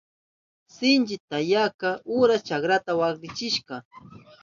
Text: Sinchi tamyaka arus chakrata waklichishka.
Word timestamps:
Sinchi 0.75 1.15
tamyaka 1.29 1.89
arus 2.21 2.41
chakrata 2.47 2.91
waklichishka. 2.99 3.75